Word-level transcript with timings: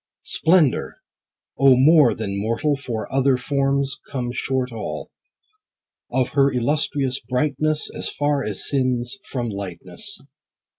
Splendor! 0.23 0.95
O 1.59 1.75
more 1.77 2.15
than 2.15 2.41
mortal 2.41 2.75
For 2.75 3.07
other 3.13 3.37
forms 3.37 3.99
come 4.09 4.31
short 4.31 4.71
all, 4.71 5.11
Of 6.11 6.29
her 6.29 6.51
illustrious 6.51 7.19
brightness 7.19 7.87
As 7.93 8.09
far 8.09 8.43
as 8.43 8.67
sin's 8.67 9.19
from 9.23 9.49
lightness. 9.49 10.19